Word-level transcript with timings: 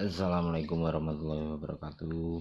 Assalamualaikum 0.00 0.80
warahmatullahi 0.80 1.60
wabarakatuh. 1.60 2.40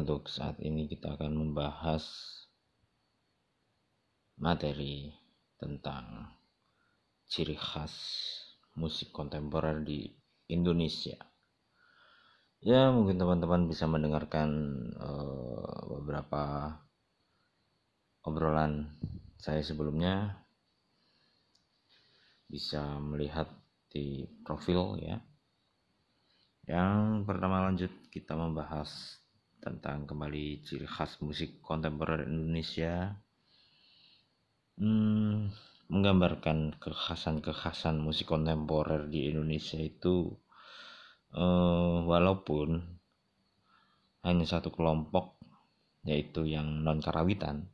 Untuk 0.00 0.32
saat 0.32 0.56
ini 0.64 0.88
kita 0.88 1.12
akan 1.12 1.36
membahas 1.36 2.08
materi 4.40 5.12
tentang 5.60 6.24
ciri 7.28 7.52
khas 7.52 7.92
musik 8.80 9.12
kontemporer 9.12 9.84
di 9.84 10.08
Indonesia. 10.48 11.20
Ya, 12.64 12.88
mungkin 12.88 13.20
teman-teman 13.20 13.68
bisa 13.68 13.84
mendengarkan 13.84 14.48
uh, 14.96 15.84
beberapa 16.00 16.72
obrolan 18.24 18.88
saya 19.36 19.60
sebelumnya 19.60 20.48
bisa 22.48 22.96
melihat 23.04 23.57
di 23.88 24.28
profil 24.44 25.00
ya. 25.00 25.16
Yang 26.68 27.24
pertama 27.24 27.64
lanjut 27.64 27.92
kita 28.12 28.36
membahas 28.36 29.20
tentang 29.58 30.04
kembali 30.04 30.62
ciri 30.62 30.86
khas 30.86 31.18
musik 31.24 31.64
kontemporer 31.64 32.28
Indonesia. 32.28 33.16
Hmm, 34.78 35.50
menggambarkan 35.90 36.78
kekhasan-kekhasan 36.78 37.98
musik 37.98 38.28
kontemporer 38.28 39.08
di 39.08 39.32
Indonesia 39.32 39.80
itu 39.80 40.36
uh, 41.34 42.04
walaupun 42.04 42.84
hanya 44.22 44.44
satu 44.44 44.68
kelompok 44.70 45.40
yaitu 46.04 46.46
yang 46.46 46.84
non 46.84 47.00
karawitan 47.00 47.66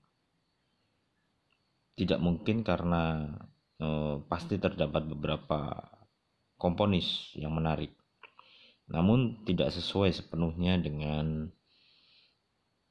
tidak 1.95 2.18
mungkin 2.18 2.66
karena 2.66 3.30
uh, 3.78 4.18
pasti 4.26 4.59
terdapat 4.59 5.07
beberapa 5.07 5.79
komponis 6.65 7.37
yang 7.37 7.52
menarik. 7.52 7.93
Namun 8.88 9.45
tidak 9.45 9.68
sesuai 9.76 10.16
sepenuhnya 10.16 10.80
dengan 10.80 11.52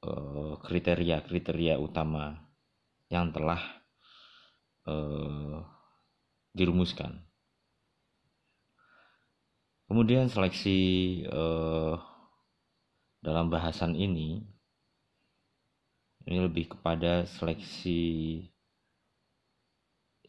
eh, 0.06 0.54
kriteria-kriteria 0.62 1.82
uh, 1.82 1.82
utama 1.82 2.38
yang 3.10 3.34
telah 3.34 3.62
uh, 4.86 5.66
dirumuskan. 6.54 7.18
Kemudian 9.90 10.30
seleksi 10.30 11.22
uh, 11.30 11.98
dalam 13.26 13.50
bahasan 13.50 13.98
ini 13.98 14.42
ini 16.24 16.38
lebih 16.40 16.74
kepada 16.74 17.26
seleksi 17.30 18.42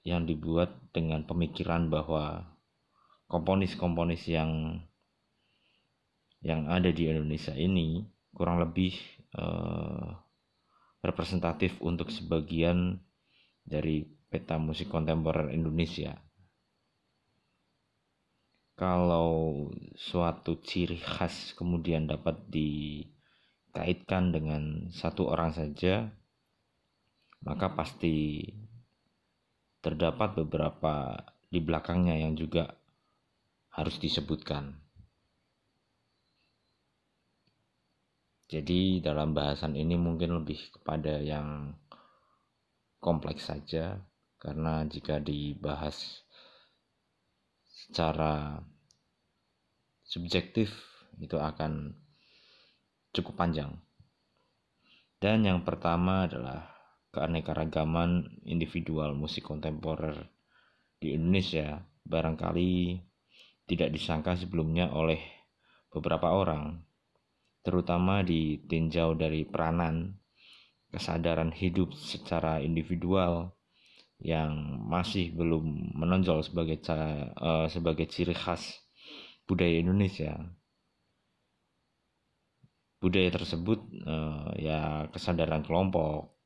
yang 0.05 0.29
dibuat 0.29 0.75
dengan 0.93 1.25
pemikiran 1.25 1.89
bahwa 1.89 2.54
komponis-komponis 3.29 4.29
yang 4.29 4.81
yang 6.45 6.69
ada 6.69 6.93
di 6.93 7.09
Indonesia 7.09 7.57
ini 7.57 8.05
kurang 8.37 8.61
lebih 8.61 8.93
uh, 9.39 10.13
representatif 11.01 11.81
untuk 11.81 12.13
sebagian 12.13 13.01
dari 13.65 14.05
peta 14.29 14.61
musik 14.61 14.93
kontemporer 14.93 15.53
Indonesia. 15.57 16.21
Kalau 18.75 19.71
suatu 19.95 20.59
ciri 20.59 20.99
khas 20.99 21.55
kemudian 21.55 22.11
dapat 22.11 22.43
dikaitkan 22.51 24.35
dengan 24.35 24.91
satu 24.91 25.31
orang 25.31 25.55
saja, 25.55 26.11
maka 27.47 27.71
pasti 27.73 28.51
terdapat 29.79 30.43
beberapa 30.43 31.23
di 31.53 31.63
belakangnya 31.63 32.19
yang 32.19 32.35
juga 32.35 32.75
harus 33.75 33.99
disebutkan. 33.99 34.79
Jadi 38.47 39.03
dalam 39.03 39.35
bahasan 39.35 39.75
ini 39.75 39.99
mungkin 39.99 40.39
lebih 40.39 40.79
kepada 40.79 41.19
yang 41.19 41.75
kompleks 43.03 43.51
saja 43.51 43.99
karena 44.39 44.87
jika 44.87 45.19
dibahas 45.19 46.23
secara 47.67 48.63
subjektif 50.07 50.71
itu 51.19 51.35
akan 51.35 51.99
cukup 53.11 53.35
panjang. 53.35 53.75
Dan 55.19 55.43
yang 55.43 55.67
pertama 55.67 56.31
adalah 56.31 56.69
keanekaragaman 57.11 58.43
individual 58.47 59.17
musik 59.19 59.47
kontemporer 59.47 60.31
di 61.01 61.17
Indonesia 61.17 61.81
barangkali 62.05 63.01
tidak 63.65 63.97
disangka 63.97 64.37
sebelumnya 64.37 64.93
oleh 64.93 65.21
beberapa 65.89 66.35
orang, 66.37 66.85
terutama 67.65 68.21
di 68.21 68.61
tinjau 68.69 69.17
dari 69.17 69.49
peranan, 69.49 70.21
kesadaran 70.93 71.51
hidup 71.51 71.97
secara 71.97 72.61
individual 72.61 73.57
yang 74.21 74.81
masih 74.85 75.35
belum 75.35 75.97
menonjol 75.97 76.45
sebagai 76.45 76.81
uh, 76.89 77.67
sebagai 77.67 78.07
ciri 78.07 78.37
khas 78.37 78.85
budaya 79.49 79.81
Indonesia. 79.81 80.39
Budaya 83.01 83.29
tersebut 83.29 83.85
uh, 84.09 84.49
ya 84.57 85.09
kesadaran 85.13 85.61
kelompok, 85.61 86.41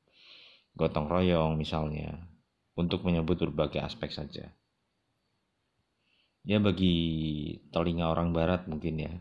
gotong 0.75 1.07
royong 1.07 1.55
misalnya, 1.55 2.27
untuk 2.75 3.07
menyebut 3.07 3.39
berbagai 3.39 3.79
aspek 3.79 4.11
saja 4.11 4.58
ya 6.43 6.57
bagi 6.59 6.95
telinga 7.73 8.11
orang 8.11 8.31
barat 8.35 8.67
mungkin 8.69 8.95
ya. 8.99 9.13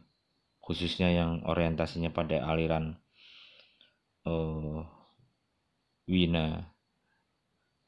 Khususnya 0.62 1.08
yang 1.08 1.48
orientasinya 1.48 2.12
pada 2.12 2.44
aliran 2.44 3.00
uh, 4.28 4.84
Wina 6.04 6.76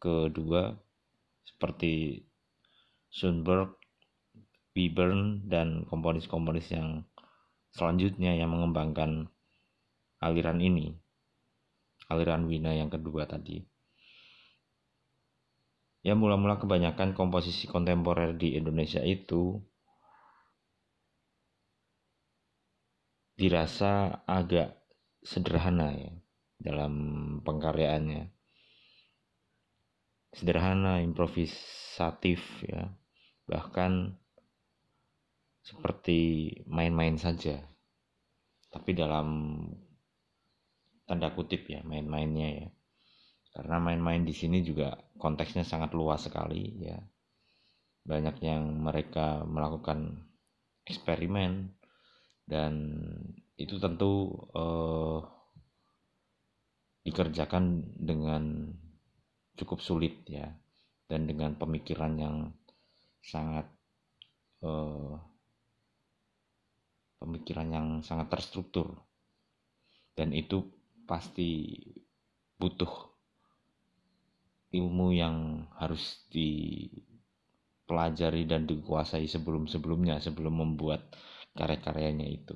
kedua 0.00 0.80
seperti 1.44 2.24
Schoenberg, 3.12 3.76
Webern 4.72 5.44
dan 5.44 5.84
komponis-komponis 5.84 6.72
yang 6.72 7.04
selanjutnya 7.76 8.32
yang 8.34 8.50
mengembangkan 8.50 9.28
aliran 10.20 10.58
ini 10.60 10.96
aliran 12.10 12.50
Wina 12.50 12.74
yang 12.74 12.90
kedua 12.90 13.24
tadi 13.24 13.62
ya 16.00 16.16
mula-mula 16.16 16.56
kebanyakan 16.56 17.12
komposisi 17.12 17.68
kontemporer 17.68 18.32
di 18.32 18.56
Indonesia 18.56 19.04
itu 19.04 19.60
dirasa 23.36 24.24
agak 24.28 24.76
sederhana 25.24 25.96
ya 25.96 26.12
dalam 26.60 26.92
pengkaryaannya. 27.40 28.28
Sederhana 30.30 31.00
improvisatif 31.00 32.40
ya. 32.64 32.92
Bahkan 33.48 34.14
seperti 35.64 36.52
main-main 36.68 37.16
saja. 37.16 37.64
Tapi 38.70 38.94
dalam 38.94 39.58
tanda 41.08 41.34
kutip 41.34 41.66
ya 41.66 41.82
main-mainnya 41.82 42.48
ya 42.54 42.68
karena 43.60 43.76
main-main 43.76 44.24
di 44.24 44.32
sini 44.32 44.64
juga 44.64 44.96
konteksnya 45.20 45.68
sangat 45.68 45.92
luas 45.92 46.24
sekali 46.24 46.80
ya. 46.80 46.96
Banyak 48.08 48.40
yang 48.40 48.80
mereka 48.80 49.44
melakukan 49.44 50.16
eksperimen 50.88 51.68
dan 52.48 52.96
itu 53.60 53.76
tentu 53.76 54.32
uh, 54.56 55.20
dikerjakan 57.04 57.84
dengan 58.00 58.72
cukup 59.60 59.84
sulit 59.84 60.24
ya 60.24 60.56
dan 61.04 61.28
dengan 61.28 61.52
pemikiran 61.60 62.16
yang 62.16 62.36
sangat 63.20 63.68
uh, 64.64 65.20
pemikiran 67.20 67.68
yang 67.68 67.88
sangat 68.00 68.32
terstruktur. 68.32 69.04
Dan 70.16 70.32
itu 70.32 70.64
pasti 71.04 71.76
butuh 72.56 73.09
ilmu 74.70 75.10
yang 75.10 75.66
harus 75.74 76.22
dipelajari 76.30 78.46
dan 78.46 78.70
dikuasai 78.70 79.26
sebelum-sebelumnya 79.26 80.22
sebelum 80.22 80.62
membuat 80.62 81.10
karya-karyanya 81.58 82.30
itu. 82.30 82.54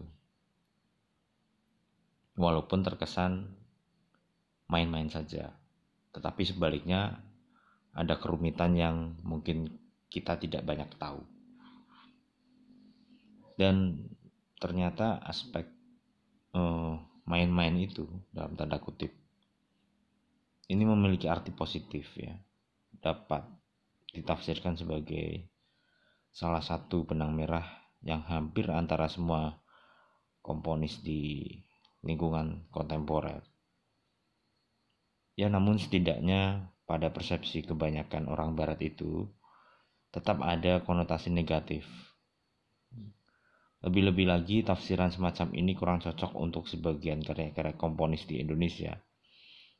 Walaupun 2.35 2.83
terkesan 2.83 3.55
main-main 4.71 5.11
saja, 5.11 5.55
tetapi 6.15 6.45
sebaliknya 6.47 7.23
ada 7.95 8.19
kerumitan 8.19 8.75
yang 8.75 9.15
mungkin 9.23 9.79
kita 10.11 10.39
tidak 10.39 10.67
banyak 10.67 10.91
tahu. 10.99 11.23
Dan 13.55 14.03
ternyata 14.59 15.23
aspek 15.23 15.71
uh, 16.59 16.99
main-main 17.27 17.75
itu 17.79 18.07
dalam 18.35 18.59
tanda 18.59 18.83
kutip 18.83 19.15
ini 20.69 20.85
memiliki 20.89 21.29
arti 21.29 21.53
positif 21.53 22.09
ya 22.17 22.33
dapat 23.03 23.45
ditafsirkan 24.15 24.79
sebagai 24.79 25.51
salah 26.33 26.63
satu 26.63 27.05
benang 27.05 27.37
merah 27.37 27.67
yang 28.01 28.25
hampir 28.25 28.71
antara 28.71 29.11
semua 29.11 29.61
komponis 30.45 31.01
di 31.01 31.49
lingkungan 32.05 32.69
kontemporer. 32.69 33.41
Ya 35.35 35.51
namun 35.51 35.81
setidaknya 35.81 36.71
pada 36.85 37.11
persepsi 37.11 37.65
kebanyakan 37.65 38.29
orang 38.29 38.55
barat 38.55 38.79
itu 38.85 39.27
tetap 40.15 40.45
ada 40.45 40.85
konotasi 40.85 41.33
negatif. 41.33 41.89
Lebih-lebih 43.83 44.31
lagi 44.31 44.63
tafsiran 44.63 45.11
semacam 45.11 45.53
ini 45.53 45.77
kurang 45.77 45.99
cocok 46.01 46.33
untuk 46.39 46.71
sebagian 46.71 47.21
karya-karya 47.21 47.75
komponis 47.77 48.25
di 48.25 48.41
Indonesia. 48.41 48.97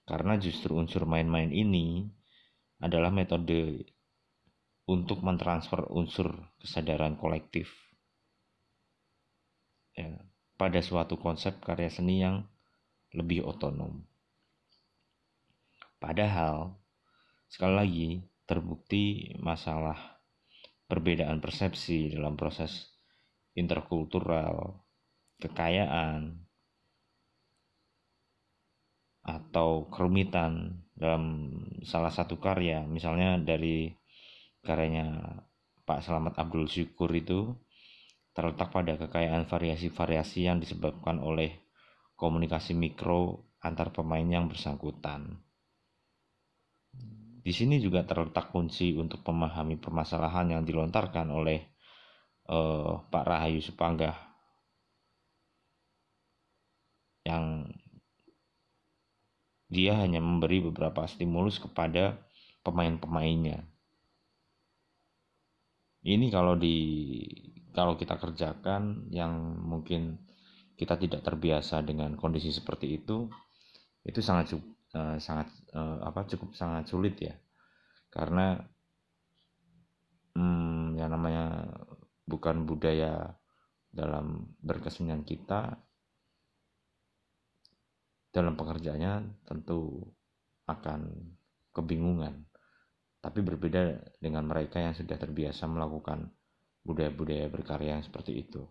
Karena 0.05 0.37
justru 0.37 0.77
unsur 0.77 1.09
main-main 1.09 1.49
ini 1.49 2.05
adalah 2.81 3.09
metode 3.09 3.89
untuk 4.85 5.25
mentransfer 5.25 5.89
unsur 5.89 6.53
kesadaran 6.61 7.17
kolektif 7.17 7.73
ya, 9.97 10.13
pada 10.61 10.85
suatu 10.85 11.17
konsep 11.17 11.57
karya 11.65 11.89
seni 11.89 12.21
yang 12.21 12.45
lebih 13.15 13.47
otonom. 13.47 14.05
Padahal, 15.97 16.77
sekali 17.49 17.75
lagi, 17.75 18.09
terbukti 18.45 19.33
masalah 19.41 20.21
perbedaan 20.85 21.41
persepsi 21.41 22.13
dalam 22.13 22.37
proses 22.37 22.93
interkultural, 23.57 24.85
kekayaan, 25.41 26.44
atau 29.25 29.89
kerumitan 29.89 30.85
dalam 30.93 31.51
salah 31.83 32.13
satu 32.13 32.37
karya, 32.37 32.85
misalnya 32.85 33.41
dari 33.41 33.89
karyanya 34.61 35.41
Pak 35.85 36.05
Selamat 36.05 36.37
Abdul 36.41 36.69
Syukur 36.69 37.09
itu 37.17 37.57
terletak 38.37 38.71
pada 38.71 39.01
kekayaan 39.01 39.49
variasi-variasi 39.49 40.45
yang 40.45 40.61
disebabkan 40.61 41.25
oleh 41.25 41.65
komunikasi 42.21 42.77
mikro 42.77 43.49
antar 43.65 43.91
pemain 43.91 44.25
yang 44.25 44.47
bersangkutan. 44.47 45.41
Di 47.45 47.53
sini 47.53 47.77
juga 47.81 48.05
terletak 48.09 48.53
kunci 48.53 48.97
untuk 48.97 49.21
memahami 49.29 49.77
permasalahan 49.77 50.57
yang 50.57 50.63
dilontarkan 50.65 51.29
oleh 51.29 51.61
uh, 52.49 53.05
Pak 53.09 53.25
Rahayu 53.25 53.61
Supanggah 53.61 54.17
yang 57.25 57.69
dia 59.75 59.99
hanya 59.99 60.23
memberi 60.23 60.63
beberapa 60.63 61.03
stimulus 61.11 61.59
kepada 61.59 62.23
pemain-pemainnya. 62.63 63.67
Ini 66.07 66.31
kalau 66.31 66.55
di 66.55 66.79
kalau 67.75 67.99
kita 67.99 68.15
kerjakan 68.23 69.11
yang 69.11 69.59
mungkin 69.59 70.23
kita 70.79 70.95
tidak 70.95 71.27
terbiasa 71.27 71.83
dengan 71.83 72.15
kondisi 72.15 72.55
seperti 72.55 73.03
itu, 73.03 73.27
itu 74.07 74.21
sangat 74.23 74.55
uh, 74.95 75.19
sangat 75.19 75.51
uh, 75.75 76.07
apa 76.07 76.23
cukup 76.31 76.55
sangat 76.55 76.87
sulit 76.87 77.19
ya, 77.19 77.35
karena 78.15 78.63
hmm, 80.39 80.95
yang 81.01 81.11
namanya 81.11 81.67
bukan 82.29 82.63
budaya 82.69 83.35
dalam 83.91 84.55
berkesenian 84.63 85.23
kita 85.23 85.79
dalam 88.35 88.59
pekerjaannya 88.59 89.47
tentu 89.47 90.03
akan 90.67 91.07
kebingungan. 91.71 92.51
Tapi 93.23 93.41
berbeda 93.41 94.03
dengan 94.19 94.45
mereka 94.45 94.83
yang 94.83 94.93
sudah 94.93 95.17
terbiasa 95.17 95.65
melakukan 95.71 96.35
budaya-budaya 96.85 97.49
berkarya 97.49 97.97
yang 97.97 98.05
seperti 98.05 98.43
itu. 98.43 98.67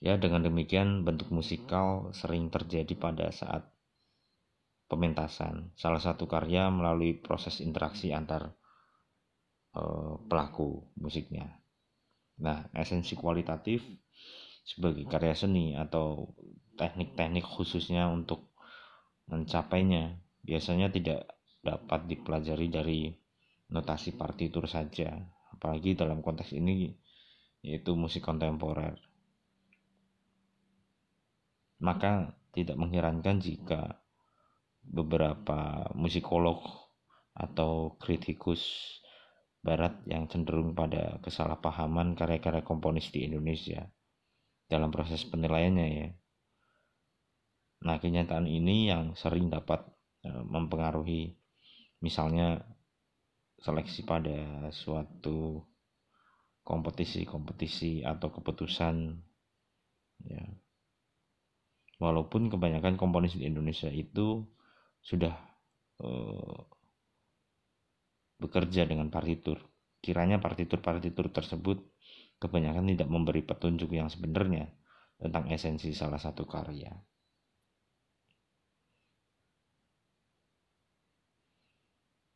Ya, 0.00 0.16
dengan 0.16 0.46
demikian 0.46 1.02
bentuk 1.04 1.28
musikal 1.34 2.14
sering 2.16 2.48
terjadi 2.48 2.94
pada 2.96 3.28
saat 3.34 3.66
pementasan. 4.88 5.74
Salah 5.76 6.00
satu 6.00 6.24
karya 6.30 6.70
melalui 6.72 7.18
proses 7.18 7.60
interaksi 7.60 8.14
antar 8.14 8.52
uh, 9.76 10.20
pelaku 10.28 10.86
musiknya. 10.96 11.60
Nah, 12.40 12.68
esensi 12.72 13.16
kualitatif 13.16 13.84
sebagai 14.64 15.04
karya 15.04 15.36
seni 15.36 15.76
atau 15.76 16.32
teknik-teknik 16.80 17.44
khususnya 17.44 18.08
untuk 18.08 18.50
mencapainya 19.28 20.18
biasanya 20.40 20.88
tidak 20.88 21.28
dapat 21.60 22.08
dipelajari 22.08 22.68
dari 22.68 23.00
notasi 23.72 24.16
partitur 24.16 24.68
saja, 24.68 25.16
apalagi 25.52 25.96
dalam 25.96 26.20
konteks 26.20 26.52
ini 26.56 26.92
yaitu 27.64 27.96
musik 27.96 28.24
kontemporer. 28.24 29.00
Maka 31.80 32.36
tidak 32.52 32.76
mengherankan 32.76 33.40
jika 33.40 34.04
beberapa 34.84 35.88
musikolog 35.96 36.60
atau 37.32 37.96
kritikus 37.96 38.60
barat 39.64 39.96
yang 40.04 40.28
cenderung 40.28 40.76
pada 40.76 41.18
kesalahpahaman 41.24 42.12
karya-karya 42.12 42.60
komponis 42.60 43.08
di 43.08 43.24
Indonesia 43.24 43.88
dalam 44.68 44.90
proses 44.90 45.22
penilaiannya 45.28 45.86
ya 45.88 46.08
Nah, 47.84 48.00
kenyataan 48.00 48.48
ini 48.48 48.88
yang 48.88 49.12
sering 49.12 49.52
dapat 49.52 49.84
e, 50.24 50.30
mempengaruhi 50.32 51.36
misalnya 52.00 52.64
seleksi 53.60 54.08
pada 54.08 54.72
suatu 54.72 55.60
kompetisi-kompetisi 56.64 58.00
atau 58.04 58.32
keputusan 58.32 59.20
ya. 60.24 60.44
Walaupun 62.00 62.50
kebanyakan 62.50 62.98
komponis 62.98 63.38
di 63.38 63.46
Indonesia 63.46 63.86
itu 63.86 64.42
sudah 64.98 65.30
uh, 66.02 66.58
bekerja 68.42 68.82
dengan 68.82 69.14
partitur. 69.14 69.62
Kiranya 70.02 70.42
partitur-partitur 70.42 71.30
tersebut 71.30 71.86
kebanyakan 72.44 72.92
tidak 72.92 73.08
memberi 73.08 73.40
petunjuk 73.40 73.88
yang 73.96 74.12
sebenarnya 74.12 74.68
tentang 75.16 75.48
esensi 75.48 75.96
salah 75.96 76.20
satu 76.20 76.44
karya. 76.44 76.92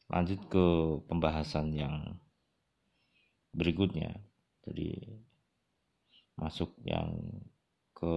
lanjut 0.08 0.41
ke 0.48 0.67
pembahasan 1.05 1.77
yang 1.77 2.17
berikutnya 3.53 4.17
jadi 4.65 5.20
masuk 6.41 6.72
yang 6.84 7.12
ke 7.93 8.15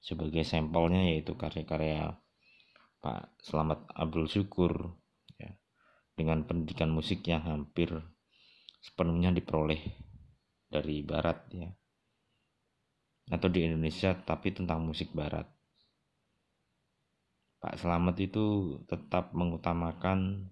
sebagai 0.00 0.44
sampelnya 0.48 1.12
yaitu 1.12 1.36
karya-karya 1.36 2.16
Pak 3.04 3.36
Selamat 3.42 3.84
Abdul 3.92 4.30
Syukur 4.30 4.96
ya, 5.36 5.52
dengan 6.16 6.46
pendidikan 6.48 6.88
musik 6.88 7.26
yang 7.28 7.44
hampir 7.44 7.92
sepenuhnya 8.80 9.34
diperoleh 9.36 9.82
dari 10.66 11.02
barat 11.02 11.38
ya. 11.54 11.70
Atau 13.30 13.50
di 13.50 13.66
Indonesia 13.66 14.14
tapi 14.14 14.54
tentang 14.54 14.86
musik 14.86 15.10
barat. 15.10 15.46
Pak 17.58 17.82
Selamat 17.82 18.16
itu 18.22 18.78
tetap 18.86 19.34
mengutamakan 19.34 20.46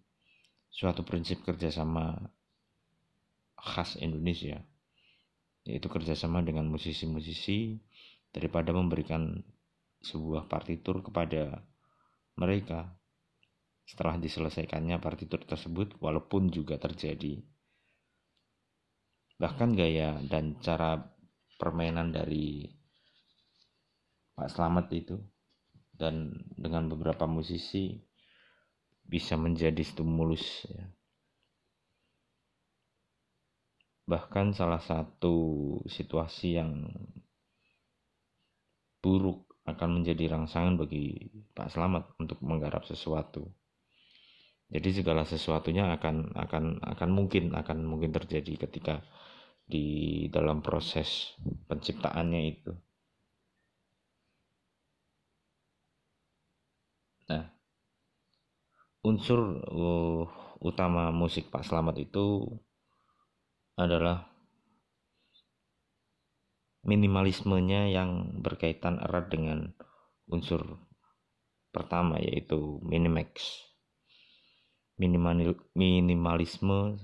suatu 0.75 1.07
prinsip 1.07 1.47
kerjasama 1.47 2.19
khas 3.55 3.95
Indonesia 4.03 4.59
yaitu 5.65 5.89
kerjasama 5.89 6.45
dengan 6.45 6.69
musisi-musisi 6.69 7.81
daripada 8.29 8.75
memberikan 8.77 9.41
sebuah 10.05 10.45
partitur 10.45 11.01
kepada 11.01 11.65
mereka. 12.37 12.93
Setelah 13.85 14.17
diselesaikannya 14.17 14.97
partitur 15.01 15.45
tersebut 15.45 16.01
walaupun 16.01 16.49
juga 16.49 16.81
terjadi 16.81 17.41
bahkan 19.39 19.75
gaya 19.75 20.19
dan 20.31 20.59
cara 20.63 21.03
permainan 21.59 22.15
dari 22.15 22.67
Pak 24.35 24.51
Slamet 24.51 24.91
itu 24.95 25.17
dan 25.95 26.35
dengan 26.59 26.91
beberapa 26.91 27.27
musisi 27.31 27.95
bisa 29.05 29.39
menjadi 29.39 29.85
stimulus 29.85 30.67
ya. 30.67 30.85
bahkan 34.05 34.53
salah 34.53 34.81
satu 34.85 35.37
situasi 35.89 36.61
yang 36.61 36.85
buruk 39.01 39.49
akan 39.65 40.01
menjadi 40.01 40.37
rangsangan 40.37 40.77
bagi 40.77 41.33
Pak 41.57 41.73
Selamat 41.73 42.13
untuk 42.21 42.37
menggarap 42.45 42.85
sesuatu. 42.85 43.49
Jadi 44.75 44.91
segala 44.91 45.23
sesuatunya 45.23 45.95
akan 45.95 46.35
akan 46.35 46.65
akan 46.83 47.11
mungkin 47.15 47.55
akan 47.55 47.87
mungkin 47.87 48.11
terjadi 48.11 48.67
ketika 48.67 49.07
di 49.63 50.27
dalam 50.35 50.67
proses 50.67 51.39
penciptaannya 51.71 52.41
itu. 52.43 52.75
Nah, 57.31 57.55
unsur 59.07 59.63
uh, 59.63 60.27
utama 60.59 61.15
musik 61.15 61.55
Pak 61.55 61.65
Slamet 61.65 62.11
itu 62.11 62.43
adalah 63.79 64.27
minimalismenya 66.85 67.89
yang 67.89 68.43
berkaitan 68.45 69.01
erat 69.01 69.33
dengan 69.33 69.73
unsur 70.29 70.83
pertama 71.73 72.21
yaitu 72.21 72.83
minimax. 72.85 73.65
Minimal, 74.95 75.59
minimalisme 75.75 76.99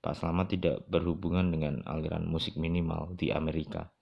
Pak 0.00 0.16
Slamet 0.16 0.56
tidak 0.56 0.84
berhubungan 0.88 1.52
dengan 1.52 1.84
aliran 1.84 2.24
musik 2.28 2.56
minimal 2.56 3.16
di 3.16 3.32
Amerika. 3.32 3.92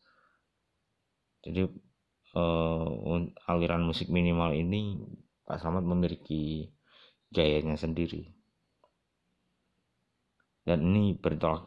Jadi 1.43 1.67
uh, 2.35 3.19
aliran 3.51 3.83
musik 3.83 4.11
minimal 4.11 4.55
ini 4.55 4.99
Pak 5.43 5.59
Slamet 5.59 5.87
memiliki 5.87 6.71
gayanya 7.35 7.75
sendiri. 7.75 8.31
Dan 10.63 10.95
ini 10.95 11.19
bertolak 11.19 11.67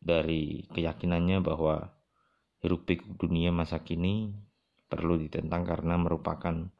dari 0.00 0.68
keyakinannya 0.70 1.42
bahwa 1.42 1.90
hiruk 2.60 2.84
pikuk 2.86 3.16
dunia 3.16 3.50
masa 3.50 3.80
kini 3.82 4.36
perlu 4.86 5.16
ditentang 5.16 5.64
karena 5.64 5.96
merupakan 5.96 6.70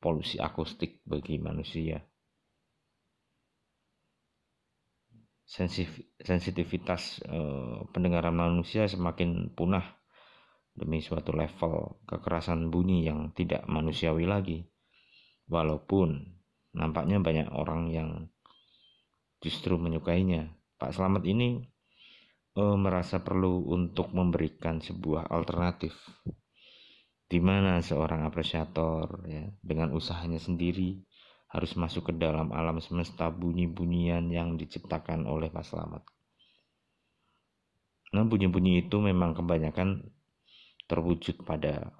polusi 0.00 0.40
akustik 0.40 1.04
bagi 1.04 1.36
manusia. 1.36 2.09
Sensitivitas 6.22 7.18
eh, 7.26 7.78
pendengaran 7.90 8.38
manusia 8.38 8.86
semakin 8.86 9.50
punah 9.50 9.82
demi 10.78 11.02
suatu 11.02 11.34
level 11.34 11.98
kekerasan 12.06 12.70
bunyi 12.70 13.02
yang 13.02 13.34
tidak 13.34 13.66
manusiawi 13.66 14.30
lagi. 14.30 14.62
Walaupun 15.50 16.38
nampaknya 16.70 17.18
banyak 17.18 17.50
orang 17.50 17.90
yang 17.90 18.30
justru 19.42 19.74
menyukainya. 19.74 20.54
Pak 20.78 20.94
Slamet 20.94 21.26
ini 21.26 21.60
uh, 22.56 22.76
merasa 22.78 23.20
perlu 23.20 23.68
untuk 23.68 24.14
memberikan 24.14 24.80
sebuah 24.80 25.28
alternatif 25.28 25.92
di 27.30 27.38
mana 27.38 27.78
seorang 27.78 28.26
apresiator 28.26 29.22
ya 29.30 29.46
dengan 29.62 29.94
usahanya 29.94 30.42
sendiri 30.42 30.98
harus 31.50 31.74
masuk 31.74 32.10
ke 32.10 32.12
dalam 32.14 32.54
alam 32.54 32.78
semesta 32.78 33.26
bunyi-bunyian 33.26 34.30
yang 34.30 34.54
diciptakan 34.54 35.26
oleh 35.26 35.50
Pak 35.50 35.66
Slamet. 35.66 36.04
Nah, 38.14 38.26
bunyi-bunyi 38.26 38.86
itu 38.86 38.98
memang 39.02 39.34
kebanyakan 39.34 40.02
terwujud 40.86 41.42
pada 41.46 41.94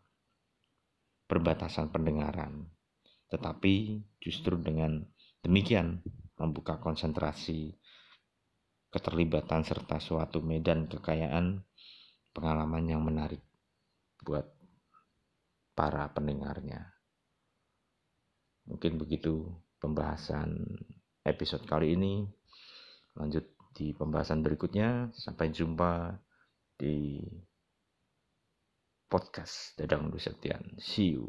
perbatasan 1.27 1.91
pendengaran. 1.95 2.67
Tetapi 3.31 4.03
justru 4.19 4.59
dengan 4.59 5.07
demikian 5.43 6.03
membuka 6.39 6.83
konsentrasi 6.83 7.75
keterlibatan 8.91 9.63
serta 9.63 10.03
suatu 10.03 10.43
medan 10.43 10.91
kekayaan 10.91 11.63
pengalaman 12.35 12.91
yang 12.91 13.03
menarik 13.07 13.43
buat 14.27 14.51
para 15.79 16.11
pendengarnya. 16.11 17.00
Mungkin 18.71 19.03
begitu 19.03 19.51
pembahasan 19.83 20.55
episode 21.27 21.67
kali 21.67 21.99
ini. 21.99 22.23
Lanjut 23.19 23.51
di 23.75 23.91
pembahasan 23.91 24.47
berikutnya. 24.47 25.11
Sampai 25.19 25.51
jumpa 25.51 26.15
di 26.79 27.19
podcast 29.11 29.75
Dadang 29.75 30.15
Dusetian. 30.15 30.79
See 30.79 31.19
you. 31.19 31.27